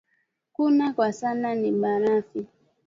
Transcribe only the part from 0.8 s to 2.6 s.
kwa sana ni bulafi